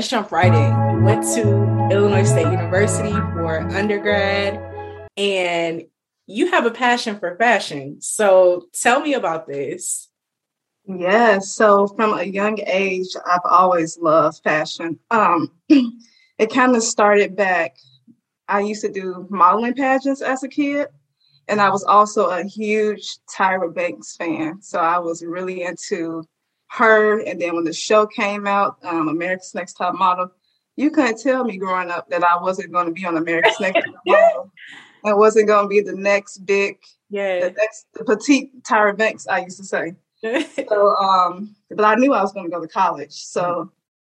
[0.00, 0.96] let's jump right in.
[0.96, 1.42] You went to
[1.94, 4.58] Illinois State University for undergrad,
[5.18, 5.82] and
[6.26, 8.00] you have a passion for fashion.
[8.00, 10.08] So tell me about this.
[10.86, 11.54] Yes.
[11.54, 14.98] So from a young age, I've always loved fashion.
[15.10, 17.76] Um, it kind of started back.
[18.48, 20.88] I used to do modeling pageants as a kid,
[21.46, 24.62] and I was also a huge Tyra Banks fan.
[24.62, 26.24] So I was really into
[26.70, 27.20] her.
[27.20, 30.30] And then when the show came out, um, America's Next Top Model,
[30.76, 33.84] you couldn't tell me growing up that I wasn't going to be on America's Next
[33.84, 34.52] Top Model.
[35.04, 39.26] I wasn't going to be the next big, yeah, the next the petite Tyra Banks.
[39.26, 39.94] I used to say.
[40.68, 43.12] so, um, but I knew I was going to go to college.
[43.12, 43.72] So,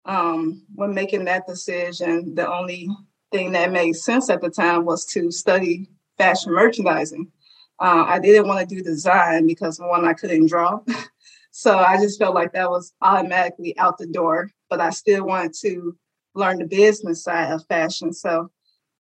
[0.05, 2.89] um, when making that decision, the only
[3.31, 7.31] thing that made sense at the time was to study fashion merchandising.
[7.79, 10.81] Uh, I didn't want to do design because one, I couldn't draw.
[11.53, 15.53] so I just felt like that was automatically out the door, but I still wanted
[15.61, 15.97] to
[16.35, 18.15] learn the business side of fashion.
[18.15, 18.51] So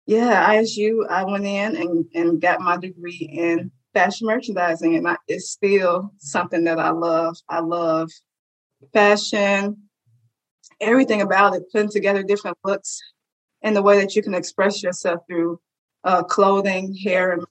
[0.06, 5.18] yeah, ISU, I went in and, and got my degree in fashion merchandising, and I,
[5.28, 7.36] it's still something that I love.
[7.50, 8.12] I love
[8.94, 9.90] fashion,
[10.80, 13.02] everything about it, putting together different looks
[13.64, 15.60] and the way that you can express yourself through
[16.04, 17.46] uh, clothing, hair, and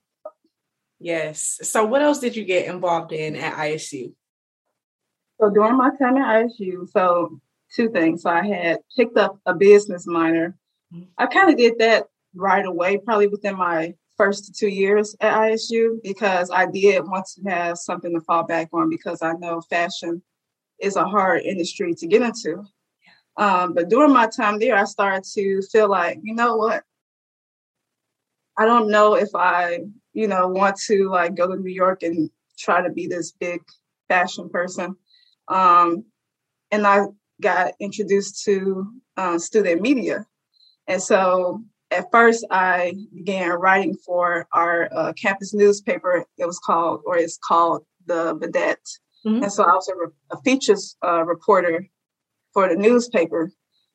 [1.00, 1.59] Yes.
[1.62, 4.15] So, what else did you get involved in at ISU?
[5.45, 7.39] So, during my time at ISU, so
[7.77, 8.23] two things.
[8.23, 10.56] So, I had picked up a business minor.
[10.91, 11.05] Mm-hmm.
[11.19, 15.98] I kind of did that right away, probably within my first two years at ISU,
[16.03, 20.22] because I did want to have something to fall back on because I know fashion
[20.81, 22.65] is a hard industry to get into.
[23.37, 26.84] Um, but during my time there, I started to feel like, you know what?
[28.56, 29.81] I don't know if I,
[30.15, 33.61] you know, want to like go to New York and try to be this big
[34.09, 34.97] fashion person.
[35.48, 36.05] Um,
[36.70, 37.06] and I
[37.41, 40.27] got introduced to uh, student media.
[40.87, 46.25] And so at first I began writing for our uh, campus newspaper.
[46.38, 48.77] It was called, or it's called the Vidette.
[49.27, 49.44] Mm-hmm.
[49.44, 51.87] And so I was a, re- a features uh, reporter
[52.53, 53.50] for the newspaper.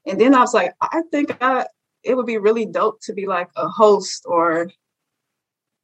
[0.07, 1.67] And then I was like, I think I,
[2.03, 4.71] it would be really dope to be like a host or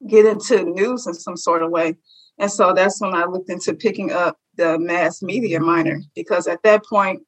[0.08, 1.96] get into news in some sort of way.
[2.38, 6.62] And so that's when I looked into picking up the mass media minor because at
[6.62, 7.22] that point,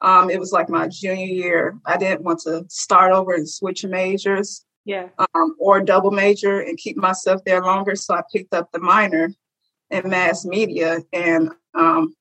[0.00, 1.78] um, it was like my junior year.
[1.86, 6.76] I didn't want to start over and switch majors, yeah, um, or double major and
[6.76, 7.96] keep myself there longer.
[7.96, 9.32] So I picked up the minor
[9.90, 12.14] in mass media, and um,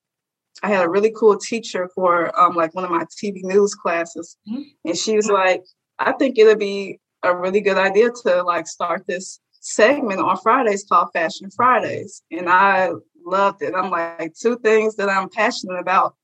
[0.63, 4.37] I had a really cool teacher for um, like one of my TV news classes,
[4.49, 4.63] mm-hmm.
[4.85, 5.63] and she was like,
[5.99, 10.85] "I think it'll be a really good idea to like start this segment on Fridays
[10.87, 12.91] called Fashion Fridays," and I
[13.25, 13.73] loved it.
[13.75, 16.15] I'm like, two things that I'm passionate about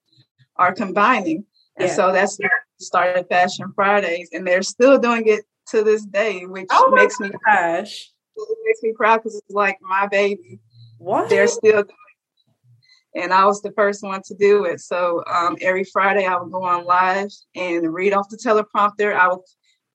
[0.56, 1.46] are combining,
[1.78, 1.96] and yeah.
[1.96, 2.38] so that's
[2.80, 7.32] started Fashion Fridays, and they're still doing it to this day, which oh makes me
[7.46, 8.12] gosh.
[8.36, 10.60] It makes me proud because it's like my baby.
[10.98, 14.80] What they're still doing, and I was the first one to do it.
[14.82, 19.16] So um, every Friday I would go on live and read off the teleprompter.
[19.16, 19.40] I would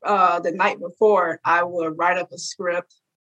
[0.04, 2.94] uh, the night before I would write up a script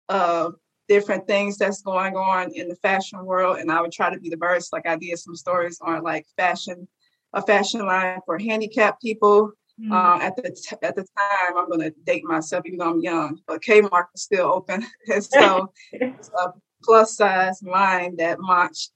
[0.08, 0.54] of
[0.88, 4.32] different things that's going on in the fashion world, and I would try to be
[4.40, 4.72] first.
[4.72, 6.88] Like I did some stories on like fashion,
[7.32, 9.52] a fashion line for handicapped people.
[9.80, 9.92] Mm-hmm.
[9.92, 13.00] Uh, at the t- at the time, I'm going to date myself, even though I'm
[13.00, 18.92] young, but Kmart was still open, and so it's a plus size line that launched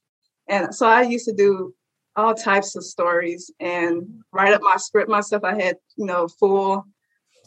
[0.48, 1.74] and so I used to do
[2.16, 5.44] all types of stories and write up my script myself.
[5.44, 6.84] I had, you know, full,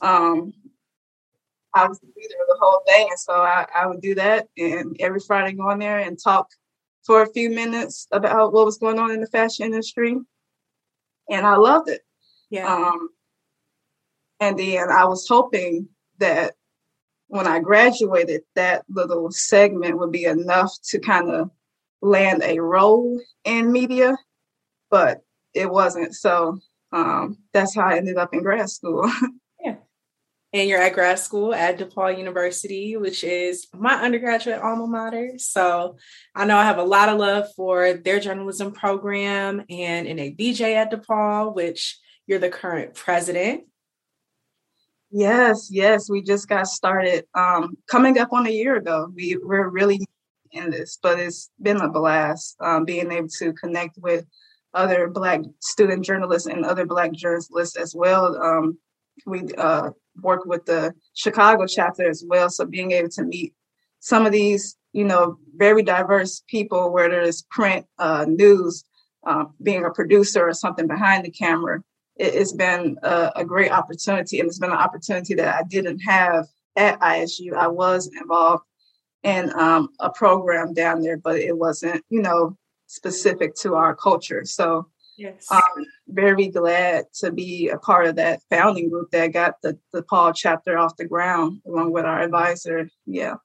[0.01, 0.53] um,
[1.75, 3.07] I was the leader of the whole thing.
[3.09, 6.49] And so I, I would do that and every Friday go in there and talk
[7.03, 10.17] for a few minutes about what was going on in the fashion industry.
[11.29, 12.01] And I loved it.
[12.49, 12.73] Yeah.
[12.73, 13.09] Um,
[14.39, 16.53] and then I was hoping that
[17.27, 21.51] when I graduated, that little segment would be enough to kind of
[22.01, 24.15] land a role in media,
[24.89, 25.21] but
[25.53, 26.13] it wasn't.
[26.15, 26.59] So
[26.91, 29.11] um, that's how I ended up in grad school.
[30.55, 35.33] And you're at grad school at DePaul University, which is my undergraduate alma mater.
[35.35, 35.97] So
[36.33, 40.93] I know I have a lot of love for their journalism program and NABJ at
[40.93, 43.65] DePaul, which you're the current president.
[45.11, 49.11] Yes, yes, we just got started um, coming up on a year ago.
[49.13, 49.99] We, we're really
[50.53, 54.25] in this, but it's been a blast um, being able to connect with
[54.73, 58.41] other Black student journalists and other Black journalists as well.
[58.41, 58.77] Um,
[59.25, 59.89] we uh,
[60.21, 63.53] work with the Chicago chapter as well, so being able to meet
[63.99, 68.83] some of these, you know, very diverse people, whether it's print, uh, news,
[69.25, 71.81] uh, being a producer or something behind the camera,
[72.15, 75.99] it, has been a, a, great opportunity, and it's been an opportunity that I didn't
[75.99, 76.45] have
[76.75, 77.53] at ISU.
[77.53, 78.63] I was involved
[79.23, 84.45] in um, a program down there, but it wasn't, you know, specific to our culture.
[84.45, 85.47] So yes.
[85.49, 90.33] I'm very glad to be a part of that founding group that got the, DePaul
[90.35, 92.89] chapter off the ground along with our advisor.
[93.05, 93.35] Yeah.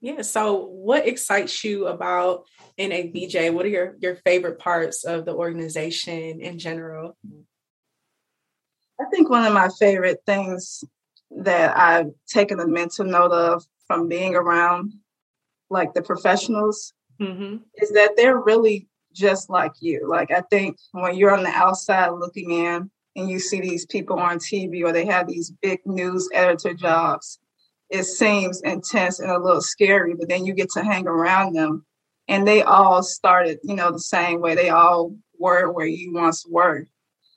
[0.00, 0.22] Yeah.
[0.22, 2.44] So what excites you about
[2.78, 3.52] NABJ?
[3.54, 7.16] What are your, your favorite parts of the organization in general?
[9.00, 10.84] I think one of my favorite things
[11.30, 14.92] that I've taken a mental note of from being around
[15.70, 17.56] like the professionals mm-hmm.
[17.76, 20.08] is that they're really just like you.
[20.08, 24.18] Like I think when you're on the outside looking in and you see these people
[24.18, 27.38] on TV or they have these big news editor jobs,
[27.90, 31.84] it seems intense and a little scary, but then you get to hang around them
[32.28, 34.54] and they all started, you know, the same way.
[34.54, 36.86] They all were where you once were.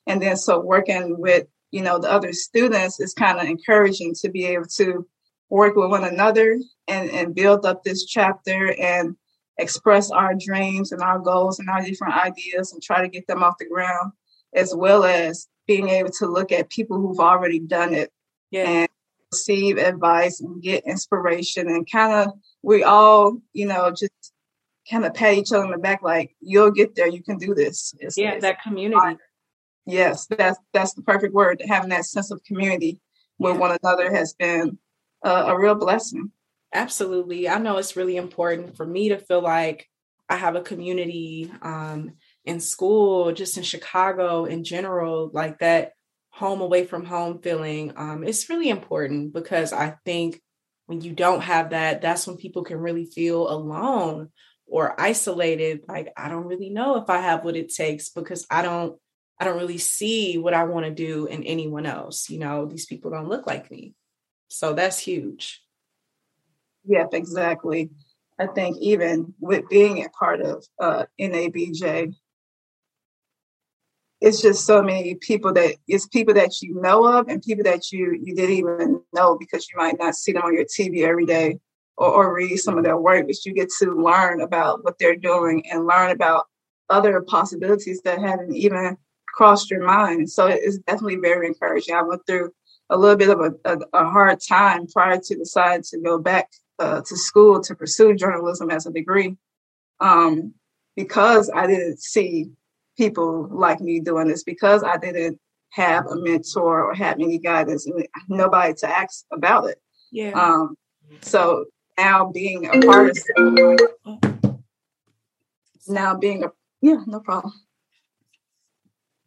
[0.06, 4.30] And then so working with, you know, the other students is kind of encouraging to
[4.30, 5.06] be able to
[5.50, 9.16] work with one another and, and build up this chapter and
[9.58, 13.44] express our dreams and our goals and our different ideas and try to get them
[13.44, 14.12] off the ground,
[14.54, 18.12] as well as being able to look at people who've already done it
[18.52, 18.70] yeah.
[18.70, 18.90] and
[19.32, 22.34] receive advice and get inspiration and kind of
[22.64, 24.34] we all, you know, just
[24.90, 27.54] kind of pat each other on the back like you'll get there, you can do
[27.54, 27.94] this.
[28.00, 29.18] It's, yeah, it's that community.
[29.86, 31.62] Yes, that's that's the perfect word.
[31.66, 33.00] Having that sense of community
[33.40, 33.60] with yeah.
[33.60, 34.78] one another has been
[35.24, 36.32] a real blessing.
[36.74, 37.48] Absolutely.
[37.48, 39.88] I know it's really important for me to feel like
[40.30, 45.94] I have a community um, in school, just in Chicago in general, like that
[46.30, 47.94] home away from home feeling.
[47.96, 50.42] Um, it's really important because I think
[50.86, 54.30] when you don't have that, that's when people can really feel alone
[54.66, 55.82] or isolated.
[55.88, 58.98] Like, I don't really know if I have what it takes because I don't.
[59.40, 62.28] I don't really see what I want to do in anyone else.
[62.28, 63.94] You know, these people don't look like me.
[64.48, 65.62] So that's huge.
[66.88, 67.90] Yep, exactly.
[68.40, 72.14] I think even with being a part of uh, NABJ,
[74.22, 77.92] it's just so many people that it's people that you know of and people that
[77.92, 81.26] you you didn't even know because you might not see them on your TV every
[81.26, 81.60] day
[81.98, 85.16] or, or read some of their work, but you get to learn about what they're
[85.16, 86.46] doing and learn about
[86.90, 88.98] other possibilities that haven't even
[89.28, 90.30] crossed your mind.
[90.30, 91.96] So it's definitely very encouraging.
[91.96, 92.52] I went through
[92.90, 96.50] a little bit of a, a, a hard time prior to deciding to go back
[96.80, 99.36] uh, to school to pursue journalism as a degree
[100.00, 100.54] um,
[100.96, 102.52] because I didn't see
[102.98, 105.40] people like me doing this, because I didn't
[105.70, 107.88] have a mentor or have any guidance,
[108.28, 109.80] nobody to ask about it.
[110.12, 110.32] Yeah.
[110.32, 110.76] Um,
[111.22, 111.66] so
[111.98, 113.80] now being a part of
[115.88, 116.52] now being a
[116.82, 117.54] yeah, no problem.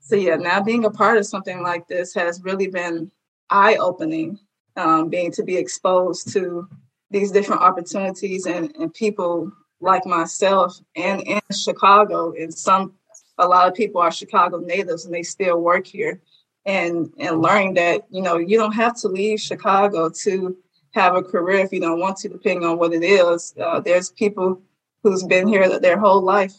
[0.01, 3.11] So yeah, now being a part of something like this has really been
[3.49, 4.39] eye opening,
[4.77, 6.69] um, being to be exposed to
[7.11, 12.33] these different opportunities and, and people like myself and in Chicago.
[12.33, 12.95] And some,
[13.39, 16.21] a lot of people are Chicago natives and they still work here.
[16.67, 20.57] And, and learning that, you know, you don't have to leave Chicago to
[20.93, 23.55] have a career if you don't want to, depending on what it is.
[23.59, 24.61] Uh, there's people
[25.03, 26.55] who's been here their whole life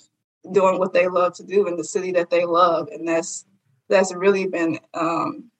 [0.52, 2.90] doing what they love to do in the city that they love.
[2.92, 3.46] And that's,
[3.90, 5.52] that's really been um,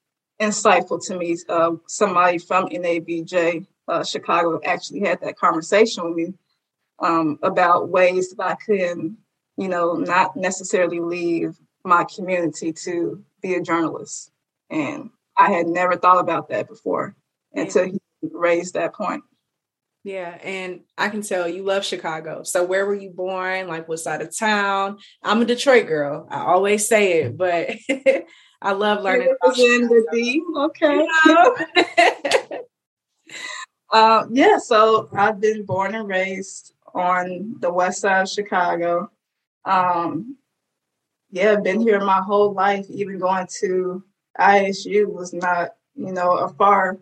[0.42, 1.38] insightful to me.
[1.48, 6.34] Uh, somebody from NABJ uh, Chicago actually had that conversation with me
[7.00, 9.16] um, about ways that I could,
[9.58, 14.32] you know, not necessarily leave my community to be a journalist.
[14.70, 17.16] And I had never thought about that before
[17.54, 18.00] until he
[18.32, 19.24] raised that point.
[20.04, 22.42] Yeah, and I can tell you love Chicago.
[22.44, 23.68] So where were you born?
[23.68, 24.98] Like what side of town?
[25.22, 26.28] I'm a Detroit girl.
[26.30, 27.70] I always say it, but
[28.62, 29.36] I love learning.
[29.44, 30.44] About the D.
[30.58, 31.08] Okay.
[31.26, 31.56] You know?
[33.92, 39.12] uh, yeah, so I've been born and raised on the west side of Chicago.
[39.66, 40.38] Um,
[41.30, 42.86] yeah, I've been here my whole life.
[42.90, 44.04] Even going to
[44.40, 47.00] ISU was not, you know, a far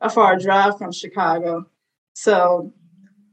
[0.00, 1.66] a far drive from Chicago.
[2.14, 2.72] So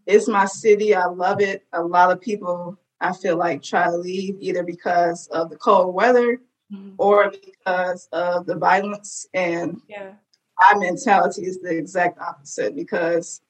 [0.06, 0.96] it's my city.
[0.96, 1.66] I love it.
[1.74, 5.94] A lot of people I feel like try to leave either because of the cold
[5.94, 6.40] weather
[6.72, 6.92] mm-hmm.
[6.98, 9.28] or because of the violence.
[9.34, 10.14] And yeah.
[10.62, 13.42] My mentality is the exact opposite because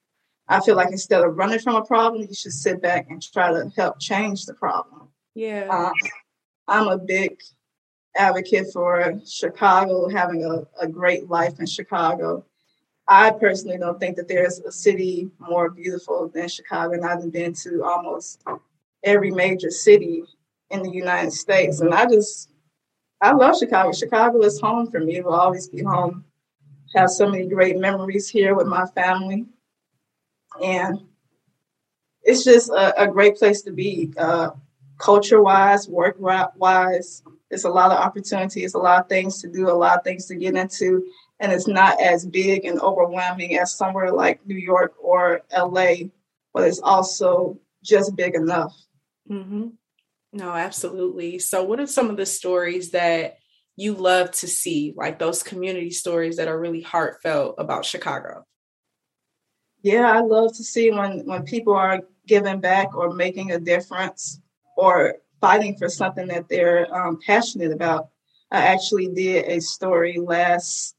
[0.47, 3.51] I feel like instead of running from a problem, you should sit back and try
[3.51, 5.09] to help change the problem.
[5.33, 5.67] Yeah.
[5.69, 5.93] Um,
[6.67, 7.39] I'm a big
[8.15, 12.45] advocate for Chicago having a, a great life in Chicago.
[13.07, 17.53] I personally don't think that there's a city more beautiful than Chicago, and I've been
[17.53, 18.43] to almost
[19.03, 20.23] every major city
[20.69, 21.81] in the United States.
[21.81, 22.49] And I just
[23.21, 23.91] I love Chicago.
[23.91, 25.17] Chicago is home for me.
[25.17, 26.25] It will always be home.
[26.95, 29.45] Have so many great memories here with my family.
[30.61, 30.99] And
[32.23, 34.13] it's just a, a great place to be.
[34.17, 34.51] Uh,
[35.01, 39.69] culture wise, work wise, It's a lot of opportunities, a lot of things to do,
[39.69, 41.05] a lot of things to get into.
[41.39, 46.09] And it's not as big and overwhelming as somewhere like New York or LA,
[46.53, 48.75] but it's also just big enough.
[49.29, 49.69] Mm-hmm.
[50.33, 51.39] No, absolutely.
[51.39, 53.37] So, what are some of the stories that
[53.81, 58.45] you love to see, like those community stories that are really heartfelt about Chicago?
[59.81, 64.39] Yeah, I love to see when when people are giving back or making a difference
[64.77, 68.09] or fighting for something that they're um, passionate about.
[68.51, 70.95] I actually did a story last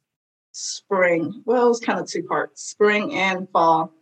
[0.51, 1.43] spring.
[1.45, 3.93] Well, it was kind of two parts, spring and fall,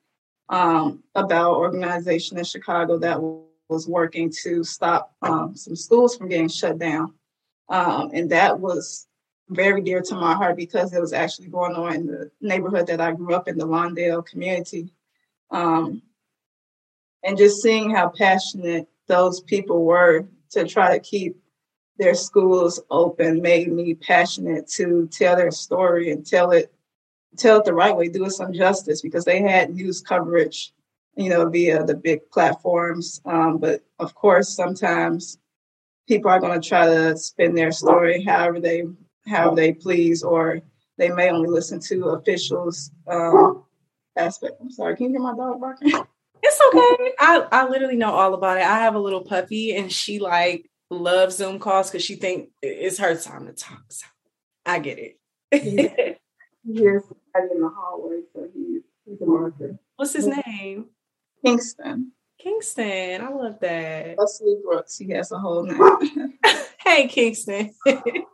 [0.48, 3.20] um, about organization in Chicago that
[3.68, 7.14] was working to stop um, some schools from getting shut down.
[7.70, 9.06] Um, and that was
[9.48, 13.00] very dear to my heart because it was actually going on in the neighborhood that
[13.00, 14.92] I grew up in, the Lawndale community.
[15.50, 16.02] Um,
[17.24, 21.36] and just seeing how passionate those people were to try to keep
[21.98, 26.72] their schools open made me passionate to tell their story and tell it
[27.36, 30.72] tell it the right way, do it some justice because they had news coverage,
[31.16, 33.20] you know, via the big platforms.
[33.24, 35.38] Um, but of course, sometimes
[36.10, 38.82] people are going to try to spin their story however they
[39.28, 40.60] however they please, or
[40.98, 43.62] they may only listen to officials um,
[44.16, 44.54] aspect.
[44.60, 45.92] I'm sorry, can you hear my dog barking?
[46.42, 47.12] It's okay.
[47.18, 48.62] I, I literally know all about it.
[48.62, 52.96] I have a little puppy and she like loves Zoom calls because she think it's
[52.96, 53.82] her time to talk.
[53.90, 54.06] So
[54.64, 55.18] I get it.
[55.52, 56.16] yes,
[56.64, 59.78] in the hallway, so he's he's a marker.
[59.96, 60.86] What's his name?
[61.44, 62.12] Kingston.
[62.42, 64.16] Kingston, I love that.
[64.16, 64.96] Wesley Brooks.
[64.96, 66.38] He has a whole name.
[66.78, 67.74] hey, Kingston.
[67.86, 68.24] okay,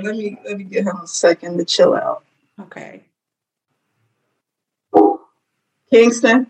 [0.00, 2.24] let me let me give him a second to chill out.
[2.60, 3.02] Okay.
[5.92, 6.46] Kingston.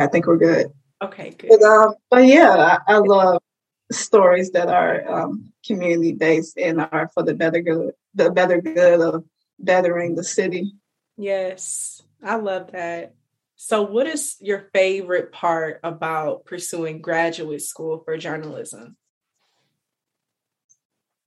[0.00, 0.72] I think we're good.
[1.02, 1.50] Okay, good.
[1.50, 3.42] But, um, but yeah, I, I love
[3.90, 9.00] stories that are um, community based and are for the better good, the better good
[9.00, 9.24] of
[9.58, 10.72] bettering the city.
[11.16, 11.93] Yes,
[12.24, 13.14] I love that.
[13.56, 18.96] So, what is your favorite part about pursuing graduate school for journalism?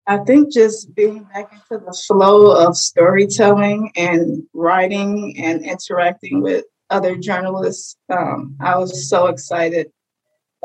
[0.07, 6.65] I think just being back into the flow of storytelling and writing and interacting with
[6.89, 7.97] other journalists.
[8.09, 9.91] Um, I was so excited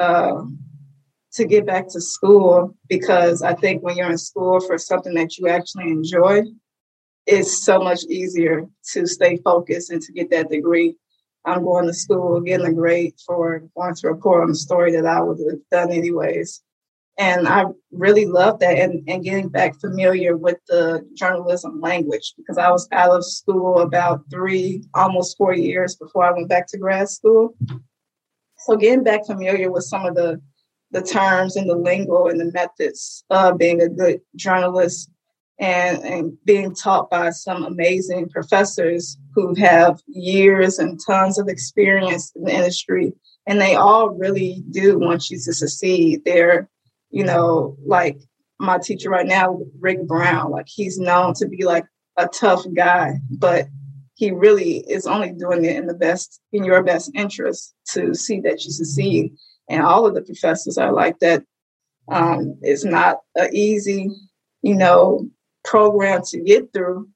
[0.00, 0.42] uh,
[1.32, 5.36] to get back to school because I think when you're in school for something that
[5.38, 6.42] you actually enjoy,
[7.26, 10.96] it's so much easier to stay focused and to get that degree.
[11.44, 15.06] I'm going to school, getting a grade for going to report on a story that
[15.06, 16.62] I would have done anyways
[17.18, 22.56] and I really love that and, and getting back familiar with the journalism language because
[22.56, 26.78] I was out of school about three, almost four years before I went back to
[26.78, 27.54] grad school.
[28.58, 30.40] So getting back familiar with some of the
[30.92, 35.10] the terms and the lingo and the methods of being a good journalist
[35.62, 42.30] and, and being taught by some amazing professors who have years and tons of experience
[42.36, 43.14] in the industry.
[43.46, 46.22] And they all really do want you to succeed.
[46.24, 46.68] They're
[47.12, 48.18] you know, like
[48.58, 51.84] my teacher right now, Rick Brown, like he's known to be like
[52.16, 53.66] a tough guy, but
[54.14, 58.40] he really is only doing it in the best, in your best interest to see
[58.40, 59.34] that you succeed.
[59.68, 61.44] And all of the professors are like that.
[62.10, 64.10] Um, it's not an easy,
[64.62, 65.28] you know,
[65.64, 67.08] program to get through,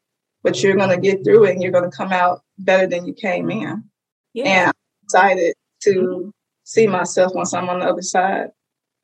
[0.43, 3.07] but you're going to get through it and you're going to come out better than
[3.07, 3.85] you came in.
[4.33, 4.45] Yeah.
[4.45, 4.75] And I'm
[5.05, 6.29] excited to mm-hmm.
[6.65, 8.51] see myself once I'm on the other side.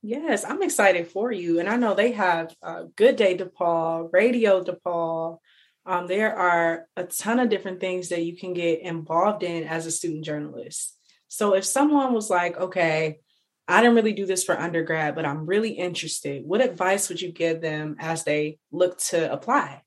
[0.03, 1.61] Yes, I'm excited for you.
[1.61, 5.39] And I know they have uh, Good Day DePaul, Radio DePaul.
[5.87, 9.87] Um, there are a ton of different things that you can get involved in as
[9.87, 10.97] a student journalist.
[11.29, 13.21] So if someone was like, okay,
[13.69, 17.31] I didn't really do this for undergrad, but I'm really interested, what advice would you
[17.31, 19.83] give them as they look to apply?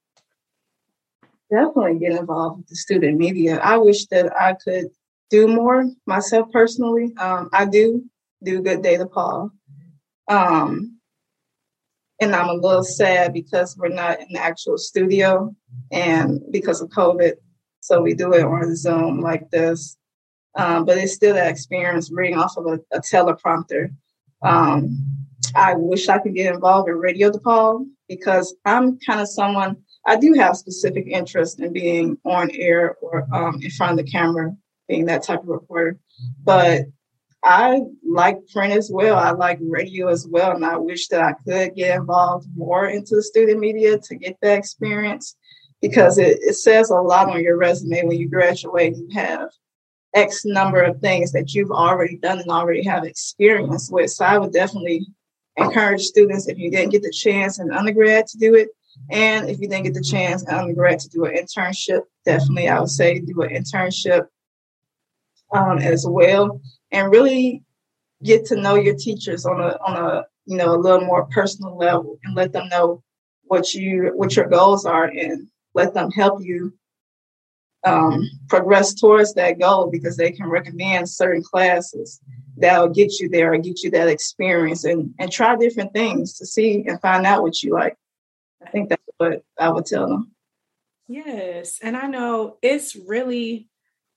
[1.51, 3.58] Definitely get involved with the student media.
[3.58, 4.88] I wish that I could
[5.29, 7.13] do more myself personally.
[7.17, 8.03] Um, I do
[8.44, 9.51] do Good Day DePaul.
[10.27, 11.00] Um,
[12.22, 15.53] and I'm a little sad because we're not in the actual studio
[15.91, 17.34] and because of COVID.
[17.82, 19.98] So we do it on Zoom like this.
[20.56, 23.94] Um, but it's still that experience reading off of a, a teleprompter.
[24.42, 24.98] Um,
[25.54, 30.16] I wish I could get involved in Radio DePaul because I'm kind of someone, I
[30.16, 34.56] do have specific interest in being on air or um, in front of the camera,
[34.88, 35.98] being that type of reporter.
[36.44, 36.84] But
[37.44, 39.18] I like print as well.
[39.18, 40.56] I like radio as well.
[40.56, 44.38] And I wish that I could get involved more into the student media to get
[44.42, 45.36] that experience
[45.82, 48.96] because it, it says a lot on your resume when you graduate.
[48.98, 49.50] You have
[50.16, 54.10] X number of things that you've already done and already have experience with.
[54.12, 55.06] So I would definitely
[55.58, 58.70] encourage students if you didn't get the chance in undergrad to do it,
[59.10, 62.80] and if you didn't get the chance in undergrad to do an internship, definitely I
[62.80, 64.28] would say do an internship
[65.52, 67.64] um, as well, and really
[68.24, 71.78] get to know your teachers on a on a you know a little more personal
[71.78, 73.04] level, and let them know
[73.44, 76.74] what you what your goals are, and let them help you
[77.86, 82.20] um, progress towards that goal because they can recommend certain classes
[82.58, 86.38] that will get you there or get you that experience and, and try different things
[86.38, 87.96] to see and find out what you like.
[88.65, 90.32] I think that's what I would tell them.
[91.08, 91.80] Yes.
[91.82, 93.70] And I know it's really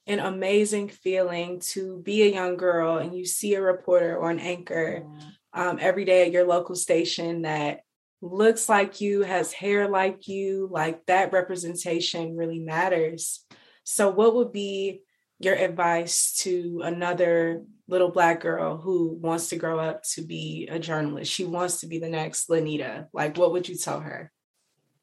[0.06, 4.38] an amazing feeling to be a young girl and you see a reporter or an
[4.38, 5.04] anchor
[5.52, 7.80] um, every day at your local station that
[8.22, 13.44] looks like you, has hair like you, like that representation really matters.
[13.90, 15.00] So, what would be
[15.38, 20.78] your advice to another little black girl who wants to grow up to be a
[20.78, 21.32] journalist?
[21.32, 23.06] She wants to be the next La'Nita.
[23.14, 24.30] Like, what would you tell her?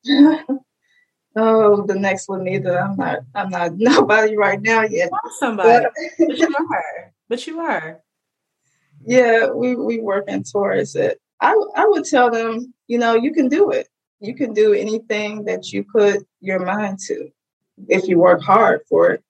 [0.07, 2.79] oh, the next La'Nita.
[2.79, 3.19] I'm not.
[3.33, 5.09] I'm not nobody right now yet.
[5.39, 7.13] Somebody, but, but you are.
[7.27, 8.01] But you are.
[9.03, 11.19] Yeah, we we working towards it.
[11.41, 13.89] I I would tell them, you know, you can do it.
[14.19, 17.31] You can do anything that you put your mind to
[17.87, 19.23] if you work hard for it,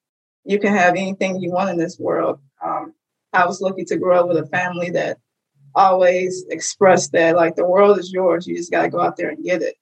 [0.43, 2.39] you can have anything you want in this world.
[2.63, 2.93] Um,
[3.33, 5.17] I was lucky to grow up with a family that
[5.73, 8.47] always expressed that like the world is yours.
[8.47, 9.75] You just got to go out there and get it.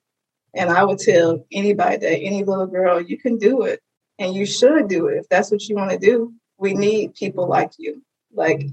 [0.56, 3.82] And I would tell anybody that any little girl, you can do it
[4.20, 6.34] and you should do it if that's what you want to do.
[6.58, 8.02] We need people like you.
[8.34, 8.64] Like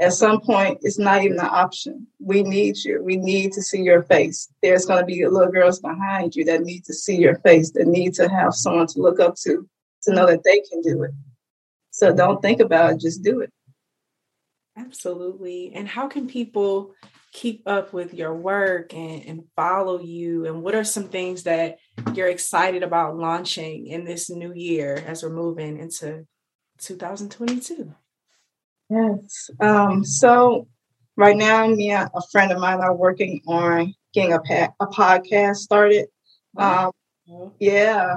[0.00, 2.06] at some point, it's not even an option.
[2.18, 3.02] We need you.
[3.02, 4.48] We need to see your face.
[4.62, 7.86] There's going to be little girls behind you that need to see your face, that
[7.86, 9.68] need to have someone to look up to,
[10.04, 11.12] to know that they can do it.
[11.90, 13.52] So don't think about it, just do it.
[14.76, 15.72] Absolutely.
[15.74, 16.94] And how can people
[17.32, 20.46] keep up with your work and, and follow you?
[20.46, 21.78] And what are some things that
[22.14, 26.26] you're excited about launching in this new year as we're moving into
[26.78, 27.94] 2022?
[28.92, 29.50] Yes.
[29.60, 30.68] Um, so
[31.16, 34.86] right now, me and a friend of mine are working on getting a, pa- a
[34.86, 36.08] podcast started.
[36.58, 36.90] Um,
[37.58, 38.16] yeah,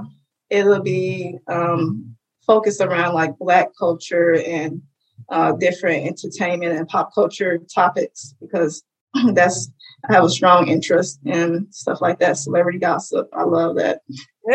[0.50, 4.82] it'll be um, focused around like Black culture and
[5.30, 8.84] uh, different entertainment and pop culture topics because
[9.34, 9.72] that's
[10.10, 12.38] I have a strong interest in stuff like that.
[12.38, 14.02] Celebrity gossip, I love that.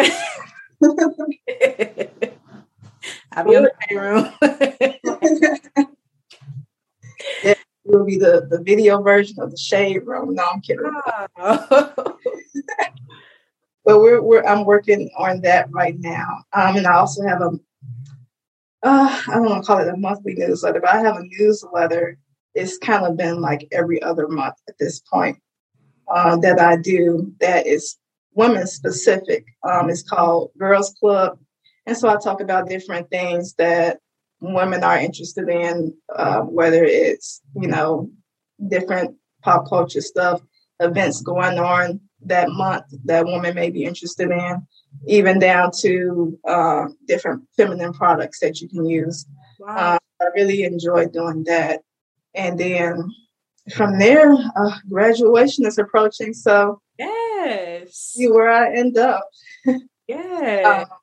[3.32, 4.28] I'll be in the room
[7.44, 10.34] it will be the, the video version of the shade room.
[10.34, 10.92] No, I'm kidding.
[11.38, 12.16] Oh.
[13.84, 16.44] but we're, we're I'm working on that right now.
[16.52, 17.50] Um, and I also have a
[18.82, 22.18] uh, I don't want to call it a monthly newsletter, but I have a newsletter.
[22.54, 25.38] It's kind of been like every other month at this point
[26.08, 27.98] uh, that I do that is
[28.34, 29.44] women specific.
[29.62, 31.38] Um, it's called Girls Club.
[31.86, 33.98] And so I talk about different things that
[34.40, 38.10] women are interested in, uh, whether it's, you know,
[38.68, 40.40] different pop culture stuff,
[40.80, 44.66] events going on that month that women may be interested in,
[45.06, 49.26] even down to uh, different feminine products that you can use.
[49.58, 49.94] Wow.
[49.94, 51.80] Uh, I really enjoy doing that.
[52.34, 53.10] And then
[53.74, 56.34] from there, uh, graduation is approaching.
[56.34, 59.28] So, yes, see where I end up.
[60.08, 60.66] Yes.
[60.66, 60.98] um,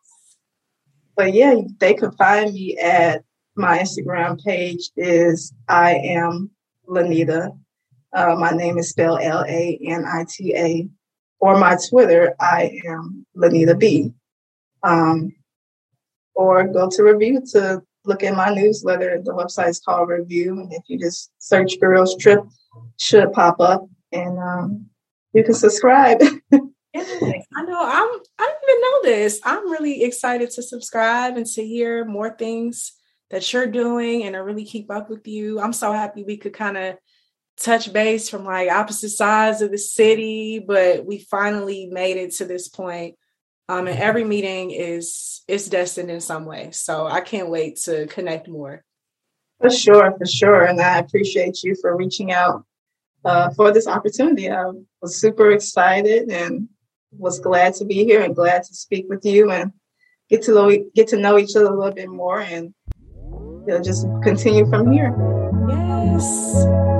[1.15, 3.23] but yeah, they could find me at
[3.57, 6.51] my Instagram page is I am
[6.87, 7.51] Lanita.
[8.13, 10.87] Uh, my name is spelled L A N I T A.
[11.39, 14.11] Or my Twitter, I am Lanita B.
[14.83, 15.35] Um,
[16.35, 19.21] or go to Revue to look at my newsletter.
[19.23, 22.43] The website is called Revue, and if you just search Girls Trip,
[22.97, 24.85] should pop up, and um,
[25.33, 26.21] you can subscribe.
[26.53, 27.81] I know.
[27.83, 28.19] I'm.
[28.39, 29.39] I didn't even know this.
[29.43, 32.96] I'm really excited to subscribe and to hear more things
[33.29, 35.59] that you're doing and to really keep up with you.
[35.59, 36.97] I'm so happy we could kind of
[37.59, 42.45] touch base from like opposite sides of the city, but we finally made it to
[42.45, 43.15] this point.
[43.69, 46.71] Um, and every meeting is is destined in some way.
[46.71, 48.83] So I can't wait to connect more.
[49.59, 50.63] For sure, for sure.
[50.63, 52.63] And I appreciate you for reaching out
[53.25, 54.49] uh, for this opportunity.
[54.49, 56.69] I was super excited and
[57.11, 59.71] was glad to be here and glad to speak with you and
[60.29, 62.73] get to know get to know each other a little bit more and
[63.67, 65.13] it'll just continue from here.
[65.67, 66.96] Yes.